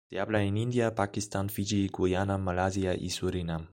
Se 0.09 0.19
habla 0.19 0.41
en 0.41 0.57
India, 0.57 0.95
Pakistán, 0.95 1.47
Fiyi, 1.49 1.87
Guyana, 1.87 2.35
Malasia 2.39 2.95
y 2.95 3.11
Surinam. 3.11 3.67